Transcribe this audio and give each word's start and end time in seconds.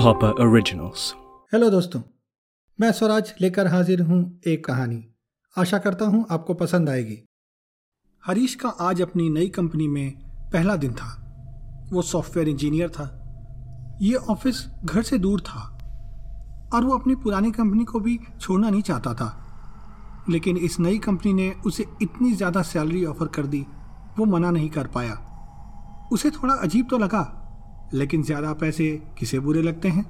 Hopper 0.00 0.28
originals 0.28 1.14
hello 1.54 1.70
दोस्तों। 1.70 2.00
मैं 2.80 2.92
स्वराज 2.92 3.34
लेकर 3.40 3.66
हाजिर 3.66 4.02
हूँ 4.02 4.40
एक 4.46 4.64
कहानी। 4.64 5.14
आशा 5.58 5.78
करता 5.78 6.04
हूँ 6.04 6.26
आपको 6.30 6.54
पसंद 6.54 6.88
आएगी। 6.88 7.24
हरीश 8.26 8.54
का 8.54 8.68
आज 8.68 9.02
अपनी 9.02 9.30
नई 9.30 9.48
कंपनी 9.48 9.88
में 9.88 10.12
पहला 10.52 10.76
दिन 10.76 10.92
था। 10.92 11.24
वो 11.92 12.02
सॉफ्टवेयर 12.02 12.48
इंजीनियर 12.48 12.88
था। 12.88 13.18
ये 14.02 14.14
ऑफ़िस 14.14 14.68
घर 14.84 15.02
से 15.02 15.18
दूर 15.18 15.40
था। 15.40 15.78
और 16.74 16.84
वो 16.84 16.98
अपनी 16.98 17.14
पुरानी 17.14 17.52
कंपनी 17.52 17.84
को 17.84 18.00
भी 18.00 18.20
छोड़ना 18.40 18.70
नहीं 18.70 18.82
चाहता 18.82 19.14
था। 19.14 19.46
लेकिन 20.30 20.56
इस 20.56 20.80
नई 20.80 20.98
कंपनी 20.98 21.32
ने 21.32 21.54
उसे 21.66 21.86
इतनी 22.02 22.32
ज़्यादा 22.32 22.62
सैलरी 22.62 23.04
ऑफ़र 23.04 23.26
कर 23.26 23.46
दी, 23.46 23.66
वो 24.18 24.24
मना 24.24 24.50
नहीं 24.50 24.70
कर 24.70 24.86
पाया। 24.86 25.28
उसे 26.12 26.30
थोड़ा 26.30 26.54
अजीब 26.54 26.86
तो 26.90 26.98
लगा 26.98 27.41
लेकिन 27.94 28.22
ज़्यादा 28.22 28.52
पैसे 28.52 28.90
किसे 29.18 29.38
बुरे 29.40 29.62
लगते 29.62 29.88
हैं? 29.88 30.04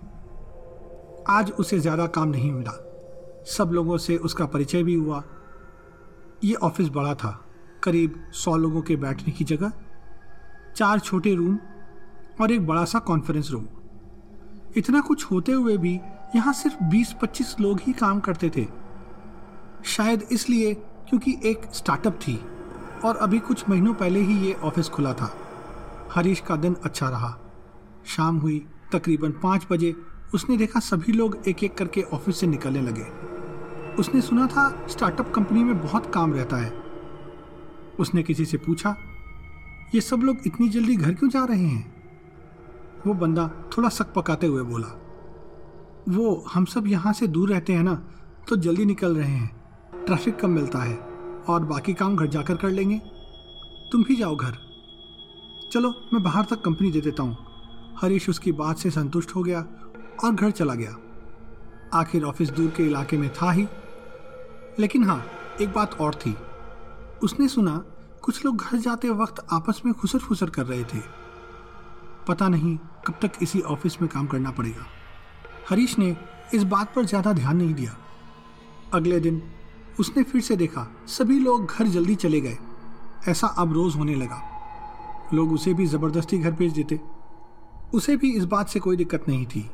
आज 1.29 1.51
उसे 1.51 1.79
ज़्यादा 1.79 2.07
काम 2.07 2.29
नहीं 2.29 2.53
मिला। 2.53 2.73
सब 3.49 3.71
लोगों 3.73 3.99
से 3.99 4.17
उसका 4.19 4.47
परिचय 4.47 4.83
भी 4.83 4.95
हुआ। 4.95 5.23
ये 6.45 6.55
ऑफ़िस 6.55 6.89
बड़ा 6.89 7.15
था, 7.15 7.39
करीब 7.83 8.23
सौ 8.35 8.57
लोगों 8.57 8.83
के 8.83 8.97
बैठने 8.97 9.33
की 9.33 9.45
जगह। 9.45 9.73
चार 10.77 10.99
छोटे 11.01 11.35
रूम 11.35 11.59
और 12.41 12.53
एक 12.53 12.67
बड़ा 12.67 12.85
सा 12.85 12.99
कॉन्फ्रेंस 13.01 13.51
रूम 13.51 13.67
इतना 14.77 15.01
कुछ 15.01 15.25
होते 15.25 15.53
हुए 15.53 15.77
भी 15.77 15.95
यहाँ 16.37 16.53
सिर्फ़ 16.53 16.83
20-25 16.91 17.55
लोग 17.61 17.81
ही 17.81 17.93
काम 17.93 18.21
करते 18.21 18.51
थे। 18.57 18.67
शायद 19.87 20.27
इसलिए 20.33 20.75
क्योंकि 21.09 21.39
एक 21.45 21.67
स्टार्टअप 21.75 22.19
थी 22.19 22.39
और 23.05 23.17
अभी 23.17 23.39
कुछ 23.41 23.69
महीनों 23.69 23.95
पहले 23.95 24.21
ही 24.21 24.39
ये 24.47 24.53
ऑफ़िस 24.55 24.89
खुला 24.89 25.13
था। 25.13 25.31
हरीश 26.13 26.41
का 26.41 26.57
दिन 26.57 26.77
अच्छा 26.85 27.09
रहा। 27.09 27.37
शाम 28.07 28.37
हुई, 28.37 28.59
तकरीबन 28.93 29.31
पाँच 29.33 29.67
बजे, 29.71 29.95
उसने 30.35 30.57
देखा 30.57 30.81
सभी 30.81 31.13
लोग 31.13 31.37
एक 31.49 31.65
एक 31.65 31.75
करके 31.75 32.03
ऑफ़िस 32.03 32.37
से 32.37 32.47
निकलने 32.47 32.83
लगे। 32.83 33.07
उसने 33.93 34.21
सुना 34.21 34.47
था, 34.47 34.87
स्टार्टअप 34.89 35.33
कंपनी 35.35 35.65
में 35.65 35.81
बहुत 35.83 36.13
काम 36.15 36.33
रहता 36.35 36.57
है। 36.57 36.73
उसने 38.01 38.23
किसी 38.23 38.45
से 38.45 38.57
पूछा, 38.57 38.97
ये 39.95 40.01
सब 40.01 40.17
लोग 40.17 40.37
इतनी 40.47 40.69
जल्दी 40.69 40.97
घर 40.97 41.15
क्यों 41.15 41.31
जा 41.31 41.45
रहे 41.45 41.65
हैं? 41.65 42.03
वो 43.07 43.15
बंदा 43.15 43.51
थोड़ा 43.77 43.89
सक 43.89 44.13
पकाते 44.13 44.47
हुए 44.47 44.63
बोला, 44.63 44.99
वो, 46.09 46.45
हम 46.55 46.65
सब 46.65 46.87
यहाँ 46.87 47.13
से 47.13 47.27
दूर 47.27 47.51
रहते 47.51 47.73
हैं 47.73 47.83
ना 47.83 47.95
तो 48.49 48.57
जल्दी 48.57 48.85
निकल 48.85 49.17
रहे 49.17 49.31
हैं। 49.31 50.05
ट्रैफ़िक 50.07 50.37
कम 50.37 50.51
मिलता 50.51 50.79
है, 50.79 50.97
और 51.49 51.65
बाकी 51.65 51.95
काम 51.95 52.17
घर 52.17 52.27
जाकर 52.27 52.57
कर 52.57 52.69
लेंगे। 52.69 53.01
तुम 53.93 54.03
भी 54.05 54.17
जाओ 54.17 54.37
घर। 54.37 54.57
चलो, 55.73 55.95
मैं 56.13 56.23
बाहर 56.23 56.45
तक 56.45 56.61
कंपनी 56.61 56.91
दे 56.91 57.01
देता 57.01 57.23
हूँ। 57.23 57.37
हरीश 58.01 58.29
उसकी 58.29 58.53
बात 58.53 58.79
से 58.79 58.91
संतुष्ट 58.91 59.35
हो 59.37 59.43
गया 59.43 59.67
और 60.25 60.35
घर 60.35 60.51
चला 60.51 60.75
गया। 60.75 60.97
आखिर 61.95 62.25
ऑफ़िस 62.25 62.51
दूर 62.51 62.71
के 62.71 62.83
इलाके 62.83 63.17
में 63.17 63.31
था 63.33 63.51
ही। 63.53 63.67
लेकिन 64.79 65.05
हाँ 65.05 65.25
एक 65.61 65.73
बात 65.73 65.95
और 65.95 66.15
थी। 66.15 66.37
उसने 67.23 67.49
सुना, 67.49 67.85
कुछ 68.23 68.45
लोग 68.45 68.57
घर 68.57 68.79
जाते 68.79 69.09
वक्त 69.09 69.47
आपस 69.53 69.83
में 69.87 69.95
खुसर 69.95 70.19
फुसर 70.19 70.51
कर 70.51 70.67
रहे 70.67 70.85
थे। 70.85 70.99
पता 72.29 72.49
नहीं 72.49 72.77
कब 72.77 73.15
तक 73.23 73.33
इसी 73.43 73.61
ऑफ़िस 73.61 74.03
में 74.03 74.11
काम 74.11 74.27
करना 74.27 74.51
पड़ेगा। 74.51 74.87
हरीश 75.71 75.99
ने 75.99 76.17
इस 76.55 76.63
बात 76.63 76.95
पर 76.95 77.05
ज़्यादा 77.05 77.33
ध्यान 77.33 77.57
नहीं 77.57 77.75
दिया। 77.75 77.97
अगले 78.95 79.21
दिन 79.21 79.43
उसने 80.01 80.23
फिर 80.23 80.41
से 80.41 80.57
देखा, 80.57 80.87
सभी 81.07 81.39
लोग 81.39 81.67
घर 81.67 81.87
जल्दी 81.87 82.15
चले 82.15 82.41
गए। 82.41 82.59
ऐसा 83.29 83.47
अब 83.47 83.73
रोज़ 83.73 83.97
होने 83.97 84.15
लगा। 84.15 84.43
लोग 85.35 85.53
उसे 85.53 85.75
भी 85.75 85.87
ज़बरदस्ती 85.87 86.39
घर 86.39 86.51
भेज 86.51 86.73
देते। 86.73 87.01
उसे 87.95 88.17
भी 88.17 88.33
इस 88.33 88.45
बात 88.45 88.69
से 88.69 88.81
कोई 88.81 88.97
दिक्कत 88.97 89.29
नहीं 89.29 89.47
थी। 89.47 89.69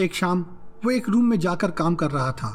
एक 0.00 0.14
शाम 0.14 0.44
वो 0.84 0.90
एक 0.90 1.08
रूम 1.08 1.24
में 1.24 1.38
जाकर 1.38 1.70
काम 1.70 1.94
कर 1.94 2.10
रहा 2.10 2.32
था। 2.32 2.50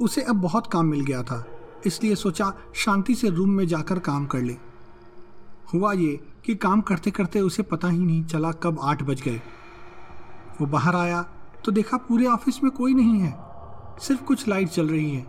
उसे 0.00 0.22
अब 0.22 0.36
बहुत 0.36 0.66
काम 0.66 0.86
मिल 0.86 1.00
गया 1.00 1.22
था, 1.22 1.44
इसलिए 1.86 2.14
सोचा 2.14 2.52
शांति 2.74 3.14
से 3.14 3.28
रूम 3.28 3.50
में 3.50 3.66
जाकर 3.66 3.98
काम 3.98 4.26
कर 4.26 4.38
ले। 4.38 4.56
हुआ 5.74 5.92
ये 5.92 6.20
कि 6.44 6.54
काम 6.54 6.80
करते 6.80 7.10
करते 7.10 7.40
उसे 7.40 7.62
पता 7.62 7.88
ही 7.88 7.98
नहीं 7.98 8.24
चला 8.24 8.52
कब 8.52 8.78
आठ 8.82 9.02
बज 9.02 9.20
गए। 9.22 9.40
वो 10.60 10.66
बाहर 10.66 10.96
आया 10.96 11.22
तो 11.64 11.72
देखा 11.72 11.96
पूरे 11.98 12.26
ऑफ़िस 12.26 12.62
में 12.64 12.70
कोई 12.72 12.94
नहीं 12.94 13.20
है, 13.20 13.34
सिर्फ़ 14.00 14.22
कुछ 14.22 14.48
लाइट 14.48 14.68
चल 14.68 14.88
रही 14.88 15.10
है। 15.10 15.26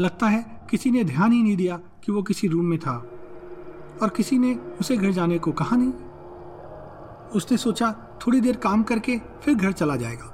लगता 0.00 0.26
है 0.26 0.66
किसी 0.70 0.90
ने 0.90 1.04
ध्यान 1.04 1.32
ही 1.32 1.42
नहीं 1.42 1.56
दिया 1.56 1.76
कि 2.04 2.12
वो 2.12 2.22
किसी 2.22 2.48
रूम 2.48 2.64
में 2.64 2.78
था। 2.78 2.96
और 4.02 4.08
किसी 4.08 4.38
ने 4.38 4.54
उसे 4.80 4.96
घर 4.96 5.10
जाने 5.10 5.38
को 5.38 5.52
कहा 5.52 5.76
नहीं। 5.76 5.92
उसने 7.34 7.56
सोचा 7.56 7.92
थोड़ी 8.26 8.40
देर 8.40 8.56
काम 8.56 8.82
करके 8.82 9.18
फिर 9.42 9.54
घर 9.54 9.72
चला 9.72 9.96
जाएगा। 9.96 10.30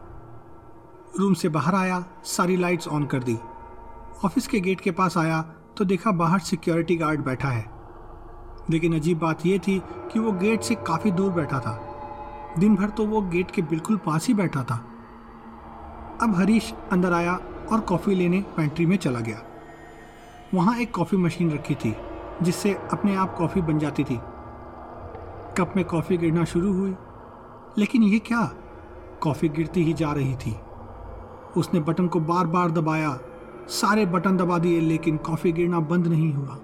रूम 1.18 1.34
से 1.34 1.48
बाहर 1.48 1.74
आया, 1.74 2.04
सारी 2.24 2.56
लाइट्स 2.56 2.88
ऑन 2.88 3.04
कर 3.04 3.22
दी। 3.22 3.38
ऑफ़िस 4.24 4.46
के 4.46 4.60
गेट 4.60 4.80
के 4.80 4.90
पास 4.90 5.16
आया 5.18 5.40
तो 5.76 5.84
देखा 5.84 6.10
बाहर 6.10 6.38
सिक्योरिटी 6.38 6.96
गार्ड 6.96 7.20
बैठा 7.20 7.48
है। 7.48 7.70
लेकिन 8.70 8.94
अजीब 8.94 9.18
बात 9.18 9.46
यह 9.46 9.58
थी 9.58 9.82
कि 10.12 10.18
वो 10.18 10.32
गेट 10.32 10.62
से 10.62 10.74
काफ़ी 10.74 11.10
दूर 11.10 11.32
बैठा 11.32 11.60
था। 11.60 11.78
दिन 12.58 12.76
भर 12.76 12.88
तो 12.88 13.06
वो 13.06 13.20
गेट 13.22 13.50
के 13.50 13.62
बिल्कुल 13.62 13.96
पास 13.96 14.26
ही 14.26 14.34
बैठा 14.34 14.62
था। 14.62 14.76
अब 16.22 16.34
हरीश 16.36 16.74
अंदर 16.92 17.12
आया 17.12 17.38
और 17.72 17.80
कॉफ़ी 17.80 18.14
लेने 18.14 18.40
पेंट्री 18.56 18.86
में 18.86 18.96
चला 18.96 19.20
गया। 19.20 19.42
वहाँ 20.54 20.76
एक 20.76 20.94
कॉफ़ी 20.94 21.18
मशीन 21.18 21.50
रखी 21.50 21.74
थी, 21.74 21.94
जिससे 22.42 22.74
अपने 22.92 23.16
आप 23.16 23.34
कॉफ़ी 23.34 23.60
बन 23.62 23.78
जाती 23.78 24.04
थी। 24.04 24.20
कप 25.60 25.72
में 25.76 25.84
कॉफ़ी 25.84 26.16
गिरना 26.16 26.44
शुरू 26.44 26.72
हुई। 26.72 26.94
लेकिन 27.78 28.02
ये 28.02 28.18
क्या? 28.18 28.52
कॉफ़ी 29.22 29.48
गिरती 29.48 29.84
ही 29.84 29.92
जा 29.92 30.12
रही 30.12 30.34
थी। 30.34 30.56
उसने 31.56 31.80
बटन 31.80 32.06
को 32.08 32.20
बार 32.20 32.46
बार 32.46 32.70
दबाया। 32.70 33.18
सारे 33.68 34.06
बटन 34.06 34.36
दबा 34.36 34.58
दिए, 34.58 34.80
लेकिन 34.80 35.16
कॉफ़ी 35.16 35.52
गिरना 35.52 35.80
बंद 35.80 36.06
नहीं 36.06 36.32
हुआ। 36.32 36.58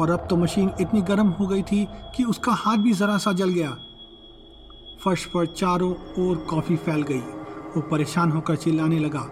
और 0.00 0.10
अब 0.10 0.26
तो 0.30 0.36
मशीन 0.36 0.70
इतनी 0.80 1.02
गर्म 1.02 1.28
हो 1.28 1.46
गई 1.46 1.62
थी 1.62 1.86
कि 2.16 2.24
उसका 2.24 2.52
हाथ 2.52 2.76
भी 2.76 2.92
ज़रा 2.92 3.16
सा 3.18 3.32
जल 3.32 3.48
गया। 3.48 3.70
फर्श 5.04 5.24
पर 5.24 5.46
चारों 5.46 5.92
ओर 6.18 6.36
कॉफ़ी 6.36 6.76
फैल 6.76 7.02
गई। 7.02 7.20
वो 7.76 7.80
परेशान 7.80 8.30
होकर 8.30 8.56
चिल्लाने 8.56 8.98
लगा 8.98 9.30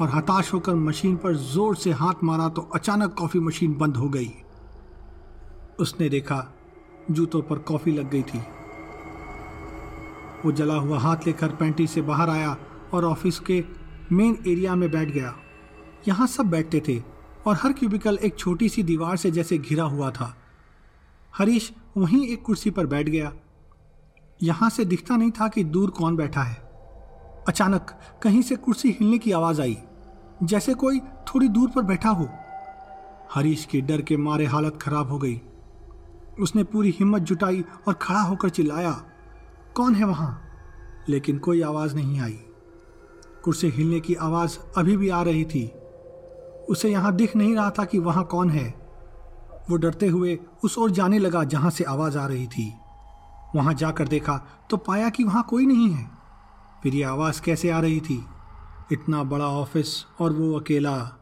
और 0.00 0.10
हताश 0.14 0.54
होकर 0.54 0.74
मशीन 0.74 1.16
पर 1.16 1.36
ज़ोर 1.36 1.76
से 1.76 1.92
हाथ 1.92 2.24
मारा 2.24 2.48
तो 2.48 2.62
अचानक 2.74 3.14
कॉफ़ी 3.18 3.40
मशीन 3.40 3.76
बंद 3.78 3.96
हो 3.96 4.08
गई। 4.08 4.30
उसने 5.80 6.08
देखा 6.08 6.54
जूतों 7.10 7.42
पर 7.42 7.58
कॉफ़ी 7.58 7.92
लग 7.92 8.10
गई 8.10 8.22
थी। 8.22 8.38
वो 10.44 10.52
जला 10.52 10.74
हुआ 10.74 10.98
हाथ 10.98 11.26
लेकर 11.26 11.48
पेंटी 11.50 11.86
से 11.86 12.02
बाहर 12.02 12.30
आया 12.30 12.56
और 12.94 13.04
ऑफ़िस 13.04 13.38
के 13.40 13.62
मेन 14.12 14.36
एरिया 14.46 14.74
में 14.74 14.90
बैठ 14.90 15.08
गया। 15.08 15.34
यहाँ 16.08 16.26
सब 16.26 16.50
बैठते 16.50 16.82
थे 16.88 16.98
और 17.46 17.56
हर 17.56 17.72
क्यूबिकल 17.72 18.18
एक 18.22 18.38
छोटी 18.38 18.68
सी 18.68 18.82
दीवार 18.82 19.16
से 19.16 19.30
जैसे 19.30 19.58
घिरा 19.58 19.84
हुआ 19.84 20.10
था। 20.10 20.34
हरीश 21.34 21.72
वहीं 21.96 22.26
एक 22.28 22.42
कुर्सी 22.42 22.70
पर 22.70 22.86
बैठ 22.86 23.08
गया। 23.08 23.32
यहाँ 24.42 24.70
से 24.70 24.84
दिखता 24.84 25.16
नहीं 25.16 25.30
था 25.30 25.48
कि 25.48 25.64
दूर 25.64 25.90
कौन 25.90 26.16
बैठा 26.16 26.42
है। 26.42 26.56
अचानक 27.48 27.90
कहीं 28.22 28.42
से 28.42 28.56
कुर्सी 28.56 28.90
हिलने 28.90 29.18
की 29.18 29.32
आवाज़ 29.32 29.60
आई, 29.62 29.76
जैसे 30.42 30.74
कोई 30.74 31.00
थोड़ी 31.28 31.48
दूर 31.48 31.70
पर 31.70 31.82
बैठा 31.82 32.10
हो। 32.10 32.28
हरीश 33.34 33.64
के 33.64 33.80
डर 33.80 34.02
के 34.02 34.16
मारे 34.16 34.46
हालत 34.46 34.78
खराब 34.82 35.10
हो 35.10 35.18
गई। 35.18 35.40
उसने 36.40 36.64
पूरी 36.64 36.90
हिम्मत 36.90 37.22
जुटाई 37.22 37.64
और 37.88 37.94
खड़ा 37.94 38.20
होकर 38.20 38.48
चिल्लाया, 38.48 39.04
कौन 39.74 39.94
है 39.94 40.04
वहाँ? 40.04 40.44
लेकिन 41.08 41.38
कोई 41.38 41.62
आवाज़ 41.62 41.94
नहीं 41.94 42.20
आई। 42.20 42.40
कुर्सी 43.44 43.68
हिलने 43.68 44.00
की 44.00 44.14
आवाज़ 44.14 44.58
अभी 44.76 44.96
भी 44.96 45.08
आ 45.08 45.22
रही 45.22 45.44
थी। 45.44 45.72
उसे 46.68 46.90
यहाँ 46.90 47.14
दिख 47.14 47.36
नहीं 47.36 47.54
रहा 47.54 47.70
था 47.70 47.84
कि 47.84 47.98
वहाँ 47.98 48.24
कौन 48.24 48.50
है। 48.50 48.88
वो 49.70 49.76
डरते 49.76 50.06
हुए 50.06 50.38
उस 50.64 50.78
ओर 50.78 50.90
जाने 50.90 51.18
लगा 51.18 51.44
जहाँ 51.44 51.70
से 51.70 51.84
आवाज़ 51.84 52.18
आ 52.18 52.26
रही 52.26 52.46
थी। 52.46 52.74
वहाँ 53.56 53.74
जाकर 53.74 54.08
देखा 54.08 54.66
तो 54.70 54.76
पाया 54.76 55.08
कि 55.08 55.24
वहाँ 55.24 55.46
कोई 55.50 55.66
नहीं 55.66 55.90
है। 55.90 56.10
फिर 56.82 56.94
ये 56.94 57.02
आवाज़ 57.02 57.42
कैसे 57.42 57.70
आ 57.70 57.80
रही 57.80 58.00
थी? 58.00 58.24
इतना 58.92 59.22
बड़ा 59.22 59.46
ऑफ़िस 59.46 60.06
और 60.20 60.32
वो 60.32 60.60
अकेला। 60.60 61.14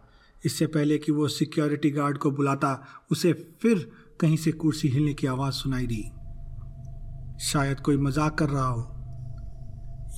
इससे 0.44 0.66
पहले 0.66 0.98
कि 0.98 1.12
वो 1.12 1.28
सिक्योरिटी 1.28 1.90
गार्ड 1.90 2.18
को 2.18 2.30
बुलाता, 2.30 2.86
उसे 3.10 3.32
फिर 3.32 3.92
कहीं 4.20 4.36
से 4.36 4.52
कुर्सी 4.52 4.88
हिलने 4.88 5.14
की 5.14 5.26
आवाज़ 5.26 5.54
सुनाई 5.54 5.86
दी। 5.86 6.12
शायद 7.44 7.80
कोई 7.80 7.96
मज़ाक 7.96 8.38
कर 8.38 8.48
रहा 8.48 8.66
हो। 8.66 8.92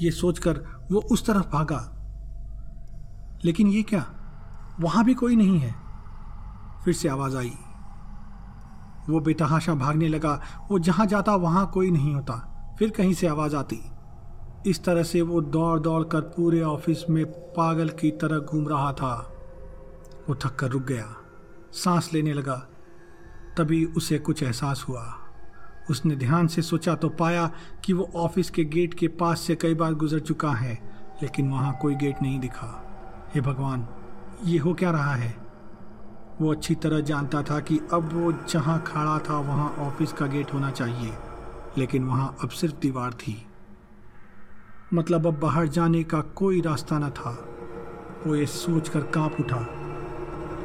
ये 0.01 0.11
सोचकर 0.11 0.57
वो 0.93 1.01
उस 1.01 1.27
तरफ़ 1.27 1.47
भागा। 1.47 1.95
लेकिन 3.45 3.67
ये 3.67 3.83
क्या? 3.83 4.07
वहाँ 4.81 5.05
भी 5.05 5.15
कोई 5.15 5.37
नहीं 5.37 5.59
है। 5.59 5.75
फिर 6.85 6.95
से 6.95 7.09
आवाज़ 7.09 7.37
आई। 7.37 7.53
वो 9.09 9.21
बेतहाशा 9.21 9.75
भागने 9.75 10.09
लगा। 10.09 10.43
वो 10.71 10.79
जहाँ 10.79 11.07
जाता 11.07 11.35
वहाँ 11.35 11.71
कोई 11.71 11.91
नहीं 11.91 12.15
होता। 12.15 12.55
फिर 12.79 12.91
कहीं 12.91 13.15
से 13.15 13.27
आवाज़ 13.27 13.57
आती। 13.57 13.81
इस 14.67 14.85
तरह 14.85 15.03
से 15.03 15.23
वो 15.23 15.41
दौड़ 15.41 15.81
दौड़ 15.81 16.05
कर 16.05 16.21
पूरे 16.21 16.63
ऑफ़िस 16.63 17.11
में 17.11 17.27
पागल 17.27 17.89
की 17.89 18.11
तरह 18.11 18.39
घूम 18.39 18.69
रहा 18.69 18.93
था। 18.93 19.33
वो 20.29 20.35
थक 20.35 20.57
कर 20.57 20.69
रुक 20.69 20.83
गया। 20.83 21.17
सांस 21.73 22.11
लेने 22.13 22.33
लगा। 22.33 22.67
तभी 23.59 23.85
उसे 23.85 24.19
कुछ 24.19 24.43
एहसास 24.43 24.85
हुआ। 24.89 25.05
उसने 25.91 26.17
ध्यान 26.17 26.47
से 26.47 26.63
सोचा 26.63 26.95
तो 26.95 27.09
पाया 27.09 27.51
कि 27.85 27.93
वो 27.93 28.11
ऑफ़िस 28.15 28.51
के 28.51 28.65
गेट 28.65 28.95
के 28.95 29.09
पास 29.09 29.41
से 29.41 29.57
कई 29.57 29.75
बार 29.75 29.95
गुजर 29.95 30.19
चुका 30.19 30.51
है, 30.51 30.75
लेकिन 31.23 31.51
वहाँ 31.51 31.77
कोई 31.83 31.95
गेट 31.95 32.23
नहीं 32.23 32.39
दिखा। 32.41 32.85
हे 33.35 33.41
भगवान, 33.41 33.87
ये 34.45 34.59
हो 34.59 34.75
क्या 34.75 34.91
रहा 34.91 35.15
है? 35.15 35.35
वो 36.41 36.53
अच्छी 36.53 36.75
तरह 36.75 37.01
जानता 37.01 37.43
था 37.43 37.61
कि 37.61 37.81
अब 37.93 38.13
वो 38.13 38.33
जहाँ 38.49 38.83
खड़ा 38.87 39.19
था 39.19 39.39
वहाँ 39.39 39.69
ऑफ़िस 39.79 40.13
का 40.13 40.27
गेट 40.27 40.55
होना 40.55 40.71
चाहिए, 40.71 41.13
लेकिन 41.79 42.05
वहाँ 42.05 42.37
अब 42.43 42.49
सिर्फ़ 42.49 42.77
दीवार 42.77 43.13
थी। 43.13 43.47
मतलब 44.95 45.27
अब 45.27 45.39
बाहर 45.41 45.69
जाने 45.69 46.03
का 46.03 46.21
कोई 46.21 46.61
रास्ता 46.61 46.99
न 46.99 47.11
था। 47.11 47.31
वो 48.27 48.35
ये 48.35 48.47
सोचकर 48.47 49.01
काँप 49.01 49.37
उठा। 49.41 49.78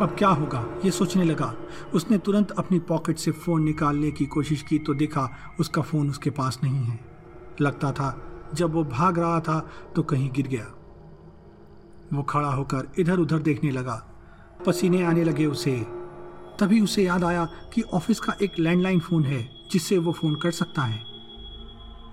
अब 0.01 0.16
क्या 0.18 0.30
होगा? 0.30 0.66
ये 0.86 0.92
सोचने 0.92 1.24
लगा। 1.24 1.56
उसने 1.94 2.18
तुरंत 2.18 2.51
अपनी 2.51 2.80
पॉकेट 2.80 3.18
से 3.18 3.31
फ़ोन 3.31 3.63
निकालने 3.63 4.12
की 4.12 4.25
कोशिश 4.25 4.62
की 4.62 4.80
तो 4.80 4.94
देखा 4.94 5.30
उसका 5.60 5.81
फ़ोन 5.81 6.10
उसके 6.10 6.30
पास 6.30 6.60
नहीं 6.63 6.75
है। 6.75 7.00
लगता 7.62 7.92
था, 7.92 8.22
जब 8.54 8.74
वो 8.74 8.84
भाग 8.84 9.19
रहा 9.19 9.40
था 9.40 9.69
तो 9.95 10.04
कहीं 10.04 10.31
गिर 10.31 10.48
गया। 10.48 10.66
वो 12.13 12.24
खड़ा 12.24 12.48
होकर 12.48 12.92
इधर 13.00 13.19
उधर 13.19 13.40
देखने 13.40 13.72
लगा। 13.72 14.13
पसीने 14.66 15.04
आने 15.04 15.24
लगे 15.24 15.45
उसे। 15.45 15.88
तभी 16.60 16.81
उसे 16.81 17.04
याद 17.04 17.24
आया 17.24 17.45
कि 17.74 17.81
ऑफ़िस 17.81 18.19
का 18.19 18.36
एक 18.42 18.60
लैंडलाइन 18.60 19.00
फ़ोन 19.00 19.24
है, 19.24 19.50
जिससे 19.72 19.98
वो 19.98 20.12
फ़ोन 20.12 20.36
कर 20.36 20.51
सकता 20.51 20.81
है। 20.81 21.04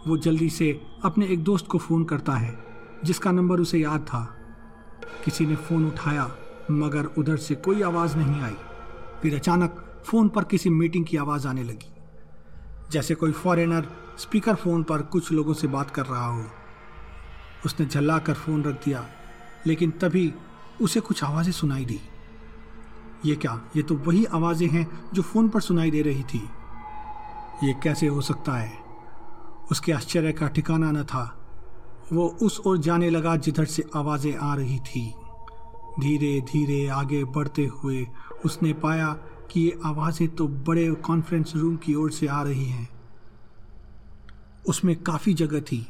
वो 0.06 0.16
जल्दी 0.16 0.50
से 0.50 0.80
अपने 1.04 1.26
एक 1.26 1.44
दोस्त 1.44 1.66
को 1.66 1.78
फ़ोन 1.78 2.04
करता 2.04 2.32
है, 2.32 2.58
जिसका 3.04 3.32
नंबर 3.32 3.60
उसे 3.60 3.78
याद 3.78 4.00
था। 4.00 4.36
किसी 5.24 5.46
ने 5.46 5.56
फ़ोन 5.56 5.86
उठाया 5.86 6.30
मगर 6.70 7.04
उधर 7.04 7.36
से 7.36 7.54
कोई 7.54 7.82
आवाज़ 7.82 8.16
नहीं 8.16 8.42
आई। 8.42 8.56
फिर 9.22 9.34
अचानक 9.34 10.02
फ़ोन 10.06 10.28
पर 10.28 10.44
किसी 10.44 10.70
मीटिंग 10.70 11.04
की 11.06 11.16
आवाज़ 11.16 11.48
आने 11.48 11.62
लगी। 11.62 11.92
जैसे 12.90 13.14
कोई 13.14 13.32
फॉरेनर 13.32 13.88
स्पीकर 14.18 14.54
फ़ोन 14.54 14.82
पर 14.82 15.02
कुछ 15.02 15.32
लोगों 15.32 15.54
से 15.54 15.68
बात 15.68 15.90
कर 15.90 16.06
रहा 16.06 16.26
हो। 16.26 16.44
उसने 17.66 17.86
झल्ला 17.86 18.18
कर 18.18 18.34
फ़ोन 18.34 18.64
रख 18.64 18.84
दिया, 18.84 19.06
लेकिन 19.66 19.90
तभी 19.90 20.34
उसे 20.82 21.00
कुछ 21.00 21.24
आवाज़ें 21.24 21.52
सुनाई 21.52 21.84
दी। 21.84 22.00
ये 23.24 23.36
क्या? 23.36 23.60
ये 23.76 23.82
तो 23.82 23.94
वही 23.94 24.24
आवाज़ें 24.24 24.68
हैं 24.68 25.10
जो 25.14 25.22
फ़ोन 25.22 25.48
पर 25.48 25.60
सुनाई 25.60 25.90
दे 25.90 26.02
रही 26.02 26.22
थी। 26.22 26.48
ये 27.64 27.74
कैसे 27.82 28.06
हो 28.06 28.20
सकता 28.20 28.52
है? 28.52 28.72
उसके 29.70 29.92
आश्चर्य 29.92 30.32
का 30.32 30.48
ठिकाना 30.48 30.90
न 30.90 31.04
था। 31.04 31.36
वो 32.12 32.28
उस 32.42 32.60
ओर 32.66 32.78
जाने 32.78 33.10
लगा 33.10 33.36
जिधर 33.36 33.64
से 33.64 33.84
आवाज़ें 33.96 34.36
आ 34.36 34.54
रही 34.54 34.78
थी। 34.78 35.14
धीरे 36.00 36.40
धीरे 36.42 36.86
आगे 36.88 37.24
बढ़ते 37.26 37.64
हुए 37.74 38.06
उसने 38.44 38.72
पाया 38.72 39.12
कि 39.50 39.60
ये 39.60 39.78
आवाज़ें 39.84 40.28
तो 40.28 40.46
बड़े 40.48 40.90
कॉन्फ्रेंस 41.06 41.52
रूम 41.56 41.76
की 41.76 41.94
ओर 41.94 42.10
से 42.10 42.26
आ 42.26 42.42
रही 42.42 42.64
हैं। 42.64 42.88
उसमें 44.68 44.94
काफ़ी 44.96 45.34
जगह 45.34 45.60
थी, 45.60 45.86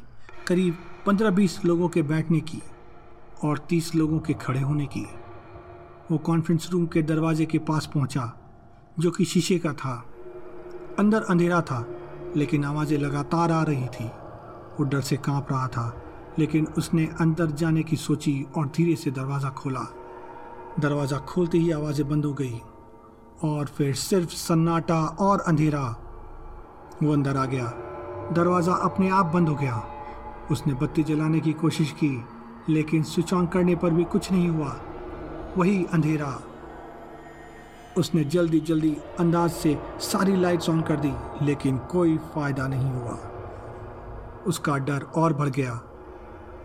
करीब 0.47 0.77
पंद्रह 1.05 1.29
बीस 1.29 1.59
लोगों 1.65 1.89
के 1.89 2.01
बैठने 2.01 2.39
की 2.39 2.61
और 3.43 3.57
तीस 3.69 3.93
लोगों 3.95 4.19
के 4.19 4.33
खड़े 4.33 4.59
होने 4.59 4.85
की। 4.85 5.05
वो 6.11 6.17
कॉन्फ्रेंस 6.17 6.69
रूम 6.71 6.85
के 6.85 7.01
दरवाजे 7.01 7.45
के 7.45 7.59
पास 7.59 7.89
पहुँचा, 7.93 8.31
जो 8.99 9.11
कि 9.11 9.25
शीशे 9.25 9.57
का 9.59 9.73
था। 9.73 9.93
अंदर 10.99 11.23
अंधेरा 11.23 11.61
था, 11.61 11.85
लेकिन 12.35 12.63
आवाज़ें 12.63 12.97
लगातार 12.97 13.51
आ 13.51 13.61
रही 13.63 13.87
थी। 13.87 14.05
वो 14.05 14.83
डर 14.83 15.01
से 15.01 15.17
काँप 15.17 15.51
रहा 15.51 15.67
था, 15.67 16.01
लेकिन 16.39 16.67
उसने 16.77 17.05
अंदर 17.19 17.51
जाने 17.51 17.83
की 17.83 17.95
सोची 17.95 18.45
और 18.57 18.67
धीरे 18.67 18.95
से 18.95 19.11
दरवाज़ा 19.11 19.49
खोला। 19.49 19.87
दरवाज़ा 20.79 21.17
खोलते 21.17 21.57
ही 21.57 21.71
आवाज़ें 21.71 22.09
बंद 22.09 22.25
हो 22.25 22.33
गई 22.33 22.61
और 23.43 23.65
फिर 23.65 23.93
सिर्फ़ 23.95 24.29
सन्नाटा 24.29 25.05
और 25.19 25.39
अंधेरा। 25.39 25.95
वो 27.03 27.13
अंदर 27.13 27.37
आ 27.37 27.45
गया। 27.45 27.65
दरवाज़ा 28.33 28.73
अपने 28.73 29.09
आप 29.09 29.25
बंद 29.25 29.49
हो 29.49 29.55
गया। 29.55 29.83
उसने 30.51 30.73
बत्ती 30.73 31.03
जलाने 31.03 31.39
की 31.39 31.53
कोशिश 31.53 31.91
की, 31.91 32.25
लेकिन 32.69 33.03
स्विच 33.03 33.33
ऑन 33.33 33.47
करने 33.47 33.75
पर 33.75 33.89
भी 33.89 34.03
कुछ 34.03 34.31
नहीं 34.31 34.47
हुआ। 34.49 34.75
वही 35.57 35.85
अंधेरा। 35.93 36.41
उसने 37.97 38.23
जल्दी 38.23 38.59
जल्दी 38.59 38.97
अंदाज 39.19 39.51
से 39.51 39.77
सारी 39.99 40.35
लाइट्स 40.35 40.69
ऑन 40.69 40.81
कर 40.81 40.95
दी, 40.95 41.13
लेकिन 41.41 41.77
कोई 41.77 42.17
फ़ायदा 42.17 42.67
नहीं 42.67 42.91
हुआ। 42.91 43.17
उसका 44.47 44.77
डर 44.77 45.01
और 45.15 45.33
बढ़ 45.33 45.49
गया। 45.49 45.79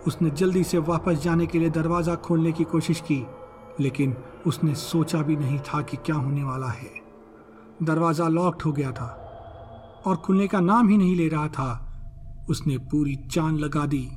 उसने 0.07 0.31
जल्दी 0.31 0.65
से 0.65 0.79
वापस 0.79 1.23
जाने 1.23 1.47
के 1.47 1.59
लिए 1.59 1.71
दरवाज़ा 1.71 2.15
खोलने 2.15 2.53
की 2.53 2.65
कोशिश 2.65 3.01
की। 3.01 3.27
लेकिन 3.81 4.15
उसने 4.47 4.75
सोचा 4.75 5.23
भी 5.23 5.37
नहीं 5.37 5.59
था 5.59 5.81
कि 5.83 5.97
क्या 5.97 6.17
होने 6.17 6.43
वाला 6.43 6.69
है। 6.69 6.91
दरवाज़ा 7.83 8.29
लॉक्ड 8.29 8.63
हो 8.63 8.73
गया 8.73 8.93
था 8.93 9.07
और 10.07 10.17
खुलने 10.17 10.47
का 10.47 10.61
नाम 10.61 10.89
ही 10.89 10.97
नहीं 10.97 11.17
ले 11.17 11.29
रहा 11.29 11.49
था। 11.49 11.83
उसने 12.51 12.77
पूरी 12.79 13.15
चाँद 13.33 13.59
लगा 13.59 13.87
दी। 13.87 14.09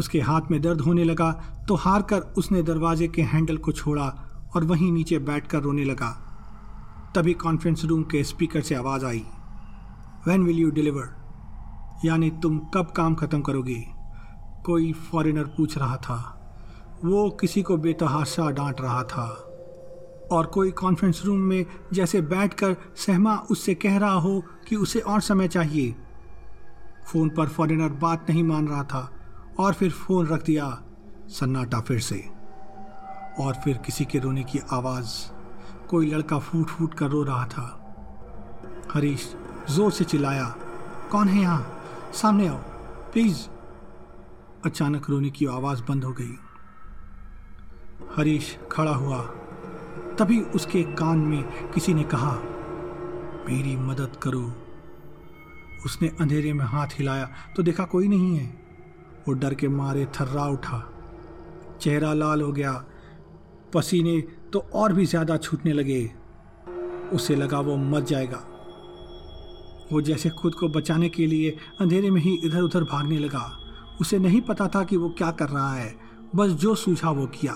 उसके 0.00 0.20
हाथ 0.20 0.50
में 0.50 0.60
दर्द 0.62 0.80
होने 0.80 1.04
लगा 1.04 1.30
तो 1.68 1.74
हार 1.74 2.02
कर 2.02 2.20
उसने 2.38 2.62
दरवाजे 2.62 3.08
के 3.08 3.22
हैंडल 3.22 3.56
को 3.56 3.72
छोड़ा 3.72 4.06
और 4.56 4.64
वहीं 4.64 4.90
नीचे 4.92 5.18
बैठकर 5.18 5.60
रोने 5.60 5.84
लगा। 5.84 6.10
तभी 7.14 7.32
कॉन्फ्रेंस 7.34 7.84
रूम 7.84 8.02
के 8.02 8.24
स्पीकर 8.24 8.60
से 8.60 8.74
आवाज़ 8.74 9.04
आई। 9.04 9.24
वैन 10.28 10.42
विल 10.42 10.58
यू 10.58 10.70
डिलीवर 10.70 11.08
यानी 12.04 12.30
तुम 12.42 12.58
कब 12.74 12.92
काम 12.96 13.14
ख़त्म 13.14 13.40
करोगे? 13.40 13.84
कोई 14.66 14.92
फॉरेनर 14.92 15.44
पूछ 15.56 15.78
रहा 15.78 15.96
था। 15.96 16.39
वो 17.04 17.30
किसी 17.30 17.62
को 17.62 17.76
बेतहाशा 17.76 18.50
डांट 18.50 18.80
रहा 18.80 19.02
था। 19.02 19.46
और 20.32 20.46
कोई 20.46 20.70
कॉन्फ्रेंस 20.70 21.22
रूम 21.24 21.38
में 21.38 21.66
जैसे 21.92 22.20
बैठकर 22.20 22.76
सहमा 22.96 23.36
उससे 23.50 23.74
कह 23.74 23.98
रहा 23.98 24.12
हो 24.12 24.44
कि 24.68 24.76
उसे 24.76 25.00
और 25.00 25.20
समय 25.20 25.48
चाहिए। 25.48 25.94
फ़ोन 27.06 27.28
पर 27.28 27.46
फॉरेनर 27.46 27.88
बात 27.88 28.30
नहीं 28.30 28.42
मान 28.42 28.68
रहा 28.68 28.84
था 28.84 29.12
और 29.58 29.74
फिर 29.74 29.90
फ़ोन 29.90 30.26
रख 30.26 30.44
दिया 30.44 30.82
सन्नाटा 31.28 31.80
फिर 31.80 32.00
से। 32.00 32.24
और 33.40 33.54
फिर 33.64 33.76
किसी 33.76 34.04
के 34.04 34.18
रोने 34.18 34.44
की 34.44 34.60
आवाज़, 34.72 35.08
कोई 35.88 36.10
लड़का 36.10 36.38
फूट 36.38 36.66
फूट 36.66 36.94
कर 36.94 37.06
रो 37.06 37.22
रहा 37.22 37.44
था। 37.44 37.76
हरीश 38.94 39.36
ज़ोर 39.70 39.92
से 39.92 40.04
चिल्लाया, 40.04 40.54
कौन 41.10 41.28
है 41.28 41.40
यहाँ? 41.40 41.82
सामने 42.14 42.48
आओ 42.48 42.58
प्लीज़ 43.12 43.38
अचानक 44.64 45.10
रोने 45.10 45.30
की 45.30 45.46
आवाज़ 45.46 45.82
बंद 45.88 46.04
हो 46.04 46.12
गई। 46.12 46.38
हरीश 48.16 48.56
खड़ा 48.72 48.94
हुआ। 48.94 49.20
तभी 50.18 50.40
उसके 50.54 50.82
कान 50.94 51.18
में 51.18 51.42
किसी 51.70 51.94
ने 51.94 52.02
कहा, 52.04 52.32
मेरी 53.48 53.76
मदद 53.78 54.16
करो। 54.22 54.42
उसने 55.86 56.08
अंधेरे 56.20 56.52
में 56.52 56.64
हाथ 56.64 56.98
हिलाया 56.98 57.28
तो 57.56 57.62
देखा 57.62 57.84
कोई 57.84 58.08
नहीं 58.08 58.36
है? 58.36 58.46
वो 59.28 59.34
डर 59.34 59.54
के 59.54 59.68
मारे 59.68 60.04
थर्रा 60.14 60.46
उठा। 60.46 60.82
चेहरा 61.80 62.12
लाल 62.14 62.42
हो 62.42 62.52
गया। 62.52 62.72
पसीने 63.74 64.20
तो 64.52 64.58
और 64.74 64.92
भी 64.92 65.06
ज़्यादा 65.06 65.36
छूटने 65.36 65.72
लगे। 65.72 66.10
उसे 67.12 67.36
लगा 67.36 67.60
वो 67.60 67.76
मर 67.76 68.00
जाएगा। 68.02 68.42
वो 69.92 70.00
जैसे 70.00 70.30
खुद 70.30 70.54
को 70.54 70.68
बचाने 70.68 71.08
के 71.08 71.26
लिए 71.26 71.56
अंधेरे 71.80 72.10
में 72.10 72.20
ही 72.20 72.34
इधर 72.44 72.62
उधर 72.62 72.84
भागने 72.84 73.18
लगा। 73.18 73.50
उसे 74.00 74.18
नहीं 74.18 74.40
पता 74.40 74.68
था 74.68 74.82
कि 74.84 74.96
वो 74.96 75.08
क्या 75.08 75.30
कर 75.30 75.48
रहा 75.48 75.72
है। 75.74 75.94
बस 76.36 76.50
जो 76.52 76.74
सूझा 76.74 77.10
वो 77.10 77.26
किया। 77.30 77.54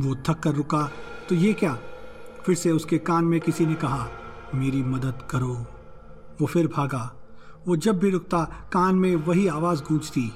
वो 0.00 0.14
थक 0.28 0.40
कर 0.40 0.54
रुका 0.54 0.82
तो 1.28 1.34
ये 1.34 1.52
क्या? 1.52 1.78
फिर 2.46 2.54
से 2.54 2.70
उसके 2.70 2.98
कान 2.98 3.24
में 3.24 3.40
किसी 3.40 3.66
ने 3.66 3.74
कहा, 3.74 4.08
मेरी 4.54 4.82
मदद 4.82 5.22
करो। 5.30 5.54
वो 6.40 6.46
फिर 6.46 6.66
भागा। 6.66 7.14
वो 7.66 7.76
जब 7.76 7.98
भी 7.98 8.10
रुकता, 8.10 8.42
कान 8.72 8.94
में 8.94 9.14
वही 9.16 9.46
आवाज़ 9.48 9.82
गूंजती 9.82 10.30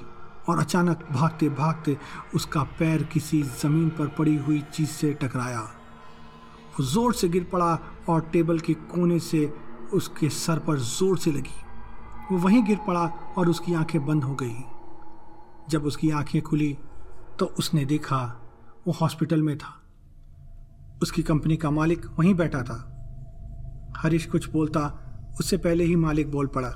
और 0.49 0.59
अचानक 0.59 1.05
भागते 1.11 1.49
भागते 1.49 1.97
उसका 2.35 2.63
पैर 2.79 3.03
किसी 3.03 3.41
ज़मीन 3.43 3.89
पर 3.89 4.07
पड़ी 4.07 4.35
हुई 4.37 4.61
चीज़ 4.73 4.89
से 4.89 5.13
टकराया। 5.13 5.61
वो 6.79 6.83
ज़ोर 6.83 7.13
से 7.13 7.29
गिर 7.29 7.47
पड़ा 7.51 7.79
और 8.09 8.21
टेबल 8.21 8.59
के 8.59 8.73
कोने 8.73 9.19
से 9.19 9.45
उसके 9.93 10.29
सर 10.29 10.59
पर 10.59 10.79
ज़ोर 10.79 11.17
से 11.17 11.31
लगी। 11.31 11.61
वो 12.31 12.37
वहीं 12.37 12.63
गिर 12.63 12.77
पड़ा 12.87 13.05
और 13.37 13.49
उसकी 13.49 13.73
आँखें 13.73 14.05
बंद 14.05 14.23
हो 14.23 14.35
गई। 14.35 14.55
जब 15.69 15.85
उसकी 15.85 16.09
आँखें 16.11 16.41
खुली 16.41 16.77
तो 17.39 17.45
उसने 17.59 17.85
देखा 17.85 18.42
वो 18.85 18.93
हॉस्पिटल 18.93 19.41
में 19.41 19.57
था। 19.57 19.73
उसकी 21.03 21.23
कंपनी 21.23 21.57
का 21.57 21.69
मालिक 21.71 22.05
वहीं 22.19 22.33
बैठा 22.35 22.61
था। 22.63 22.77
हरीश 23.97 24.25
कुछ 24.25 24.49
बोलता, 24.49 24.81
उससे 25.39 25.57
पहले 25.57 25.83
ही 25.83 25.95
मालिक 25.95 26.31
बोल 26.31 26.47
पड़ा, 26.47 26.69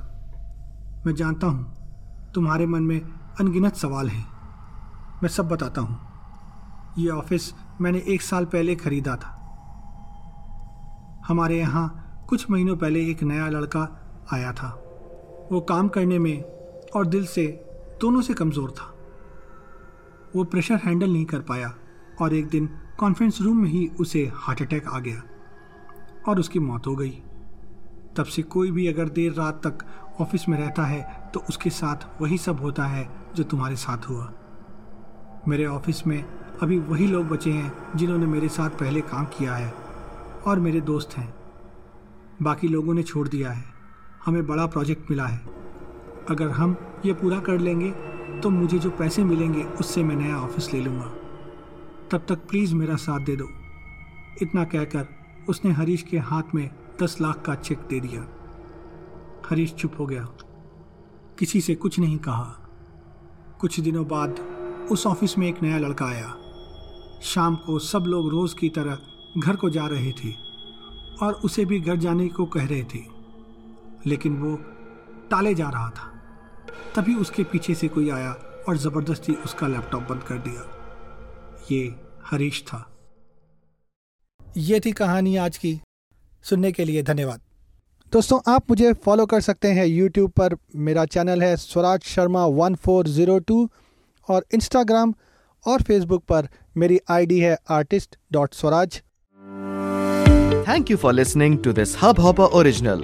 मैं 1.05 1.13
जानता 1.15 1.47
हूँ, 1.47 2.31
तुम्हारे 2.33 2.65
मन 2.65 2.83
में 2.83 2.99
अनगिनत 3.39 3.75
सवाल 3.75 4.09
हैं। 4.09 4.25
मैं 5.23 5.29
सब 5.29 5.47
बताता 5.47 5.81
हूँ। 5.81 5.99
ये 6.97 7.09
ऑफ़िस 7.09 7.53
मैंने 7.81 8.03
एक 8.07 8.21
साल 8.21 8.45
पहले 8.45 8.75
खरीदा 8.75 9.15
था। 9.15 9.33
हमारे 11.27 11.59
यहाँ 11.59 12.25
कुछ 12.29 12.49
महीनों 12.51 12.75
पहले 12.77 12.99
एक 13.09 13.23
नया 13.23 13.47
लड़का 13.49 13.81
आया 14.33 14.51
था। 14.53 14.69
वो 15.51 15.61
काम 15.61 15.87
करने 15.87 16.19
में 16.19 16.41
और 16.95 17.05
दिल 17.05 17.25
से 17.25 17.45
दोनों 18.01 18.21
से 18.21 18.33
कमज़ोर 18.33 18.71
था। 18.71 18.93
वो 20.35 20.43
प्रेशर 20.43 20.75
हैंडल 20.75 21.13
नहीं 21.13 21.25
कर 21.25 21.41
पाया। 21.41 21.73
और 22.21 22.33
एक 22.33 22.47
दिन 22.49 22.69
कॉन्फ्रेंस 22.99 23.41
रूम 23.41 23.57
में 23.57 23.69
ही 23.69 23.87
उसे 23.99 24.31
हार्ट 24.35 24.61
अटैक 24.61 24.87
आ 24.87 24.99
गया 24.99 25.21
और 26.27 26.39
उसकी 26.39 26.59
मौत 26.59 26.87
हो 26.87 26.95
गई। 26.95 27.09
तब 28.17 28.25
से 28.25 28.41
कोई 28.43 28.71
भी 28.71 28.87
अगर 28.87 29.09
देर 29.09 29.33
रात 29.33 29.61
तक 29.67 29.85
ऑफ़िस 30.21 30.47
में 30.49 30.57
रहता 30.57 30.85
है 30.85 31.29
तो 31.33 31.43
उसके 31.49 31.69
साथ 31.69 32.21
वही 32.21 32.37
सब 32.37 32.61
होता 32.61 32.85
है 32.85 33.07
जो 33.35 33.43
तुम्हारे 33.43 33.75
साथ 33.75 34.09
हुआ। 34.09 34.31
मेरे 35.47 35.65
ऑफ़िस 35.65 36.05
में 36.07 36.23
अभी 36.61 36.77
वही 36.79 37.07
लोग 37.07 37.27
बचे 37.27 37.51
हैं 37.51 37.71
जिन्होंने 37.95 38.25
मेरे 38.25 38.47
साथ 38.49 38.69
पहले 38.69 39.01
काम 39.01 39.25
किया 39.37 39.55
है 39.55 39.73
और 40.47 40.59
मेरे 40.59 40.81
दोस्त 40.81 41.17
हैं। 41.17 41.33
बाकी 42.41 42.67
लोगों 42.67 42.93
ने 42.93 43.03
छोड़ 43.03 43.27
दिया 43.27 43.51
है। 43.51 43.63
हमें 44.25 44.45
बड़ा 44.47 44.65
प्रोजेक्ट 44.65 45.11
मिला 45.11 45.25
है। 45.25 45.41
अगर 46.29 46.49
हम 46.49 46.75
ये 47.05 47.13
पूरा 47.13 47.39
कर 47.39 47.59
लेंगे 47.59 47.91
तो 48.41 48.49
मुझे 48.49 48.79
जो 48.79 48.89
पैसे 48.89 49.23
मिलेंगे, 49.23 49.63
उससे 49.63 50.03
मैं 50.03 50.15
नया 50.15 50.37
ऑफ़िस 50.37 50.73
ले 50.73 50.81
लूँगा। 50.81 51.11
तब 52.11 52.25
तक 52.29 52.35
प्लीज़ 52.35 52.75
मेरा 52.75 52.95
साथ 52.95 53.19
दे 53.19 53.35
दो। 53.35 53.49
इतना 54.41 54.63
कहकर 54.63 55.07
उसने 55.49 55.71
हरीश 55.71 56.01
के 56.01 56.17
हाथ 56.17 56.43
में 56.55 56.69
दस 57.03 57.17
लाख 57.21 57.41
का 57.41 57.55
चेक 57.55 57.77
दे 57.77 57.99
दिया। 57.99 58.27
हरीश 59.49 59.73
चुप 59.73 59.91
हो 59.99 60.05
गया। 60.05 60.27
किसी 61.39 61.61
से 61.61 61.75
कुछ 61.75 61.99
नहीं 61.99 62.17
कहा। 62.17 62.69
कुछ 63.59 63.79
दिनों 63.79 64.07
बाद 64.07 64.39
उस 64.91 65.07
ऑफ़िस 65.07 65.37
में 65.37 65.47
एक 65.47 65.63
नया 65.63 65.77
लड़का 65.77 66.05
आया। 66.05 66.35
शाम 67.21 67.55
को 67.55 67.79
सब 67.79 67.99
लोग 67.99 68.29
रोज 68.29 68.53
की 68.53 68.69
तरह 68.69 68.97
घर 69.37 69.55
को 69.55 69.69
जा 69.69 69.87
रहे 69.87 70.11
थे 70.11 70.33
और 71.21 71.33
उसे 71.33 71.65
भी 71.65 71.79
घर 71.79 71.95
जाने 71.95 72.27
को 72.27 72.45
कह 72.45 72.65
रहे 72.65 72.83
थे। 72.83 73.03
लेकिन 74.05 74.37
वो 74.37 74.55
टाले 75.31 75.55
जा 75.55 75.69
रहा 75.69 75.89
था। 75.89 76.13
तभी 76.95 77.15
उसके 77.15 77.43
पीछे 77.43 77.75
से 77.75 77.87
कोई 77.87 78.09
आया 78.09 78.31
और 78.69 78.77
ज़बरदस्ती 78.77 79.33
उसका 79.33 79.67
लैपटॉप 79.67 80.03
बंद 80.03 80.23
कर 80.23 80.37
दिया। 80.37 80.76
ये 81.71 81.95
हरीश 82.25 82.61
था। 82.61 82.93
ये 84.57 84.79
थी 84.79 84.91
कहानी 84.91 85.35
आज 85.35 85.57
की। 85.57 85.81
सुनने 86.43 86.71
के 86.71 86.85
लिए 86.85 87.03
धन्यवाद। 87.03 87.41
दोस्तों 88.13 88.39
आप 88.53 88.69
मुझे 88.69 88.93
फॉलो 88.93 89.25
कर 89.25 89.41
सकते 89.41 89.67
हैं 89.67 89.85
यूट्यूब 89.85 90.31
पर। 90.31 90.55
मेरा 90.75 91.05
चैनल 91.05 91.41
है 91.41 91.55
Swaraj 91.57 92.01
Sharma 92.03 92.45
one 92.45 92.75
four 92.75 93.07
zero 93.07 93.39
two 93.39 93.69
और 94.29 94.45
इंस्टाग्राम 94.53 95.13
और 95.67 95.81
फेसबुक 95.81 96.23
पर 96.23 96.47
मेरी 96.77 96.99
आईडी 97.09 97.39
है 97.39 97.57
artist 97.69 98.17
dot 98.31 98.53
Swaraj 98.53 99.01
thank 100.67 100.91
you 100.91 100.97
for 100.97 101.13
listening 101.13 101.57
to 101.63 101.73
this 101.73 101.95
Hub 102.03 102.19
Hop 102.19 102.39
original 102.39 103.03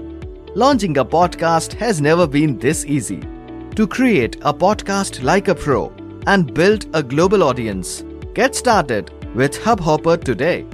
launching 0.58 0.98
a 0.98 1.03
podcast 1.03 1.74
has 1.74 2.01
never 2.01 2.25
been 2.25 2.53
this 2.55 2.86
easy 2.86 3.20
to 3.75 3.88
create 3.88 4.41
a 4.41 4.51
podcast 4.51 5.22
like 5.24 5.50
a 5.50 5.53
pro 5.53 5.86
and 6.29 6.51
build 6.51 6.96
a 6.96 7.01
global 7.01 7.43
audience 7.43 8.12
get 8.33 8.55
started 8.55 9.11
with 9.35 9.53
Hubhopper 9.53 10.23
today. 10.23 10.65